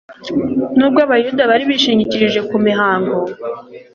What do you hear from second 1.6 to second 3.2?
bishingikirije ku mihango,